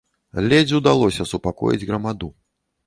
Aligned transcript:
Ледзь 0.53 0.73
удалося 0.79 1.29
супакоіць 1.33 1.87
грамаду. 1.87 2.35